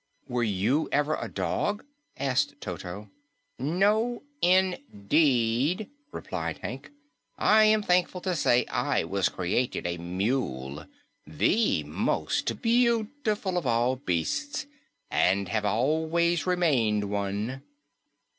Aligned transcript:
"Were 0.27 0.41
you 0.41 0.89
ever 0.91 1.13
a 1.21 1.27
dog?" 1.29 1.85
asked 2.17 2.55
Toto. 2.59 3.11
"No 3.59 4.23
indeed," 4.41 5.91
replied 6.11 6.57
Hank. 6.57 6.89
"I 7.37 7.65
am 7.65 7.83
thankful 7.83 8.19
to 8.21 8.35
say 8.35 8.65
I 8.65 9.03
was 9.03 9.29
created 9.29 9.85
a 9.85 9.99
mule 9.99 10.87
the 11.27 11.83
most 11.83 12.63
beautiful 12.63 13.59
of 13.59 13.67
all 13.67 13.95
beasts 13.95 14.65
and 15.11 15.49
have 15.49 15.65
always 15.65 16.47
remained 16.47 17.03
one." 17.07 17.61